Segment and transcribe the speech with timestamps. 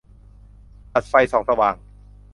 [0.93, 1.75] ตัดไฟส่องสว่าง